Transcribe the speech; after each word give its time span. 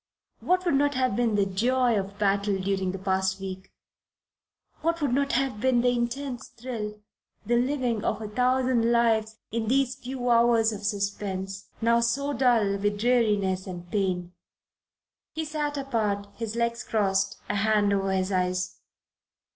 what 0.39 0.65
would 0.65 0.73
not 0.73 0.95
have 0.95 1.15
been 1.15 1.35
the 1.35 1.45
joy 1.45 1.95
of 1.95 2.17
battle 2.17 2.57
during 2.57 2.91
the 2.91 2.97
past 2.97 3.39
week, 3.39 3.71
what 4.81 4.99
would 4.99 5.13
not 5.13 5.33
have 5.33 5.61
been 5.61 5.81
the 5.81 5.89
intense 5.89 6.47
thrill, 6.47 6.99
the 7.45 7.55
living 7.55 8.03
of 8.03 8.19
a 8.19 8.27
thousand 8.27 8.91
lives 8.91 9.37
in 9.51 9.67
these 9.67 9.93
few 9.93 10.27
hours 10.27 10.71
of 10.71 10.83
suspense 10.83 11.67
now 11.83 11.99
so 11.99 12.33
dull 12.33 12.77
with 12.77 12.97
dreariness 12.99 13.67
and 13.67 13.91
pain! 13.91 14.33
He 15.33 15.45
sat 15.45 15.77
apart, 15.77 16.25
his 16.33 16.55
legs 16.55 16.83
crossed, 16.83 17.39
a 17.47 17.57
hand 17.57 17.93
over 17.93 18.11
his 18.11 18.31
eyes. 18.31 18.79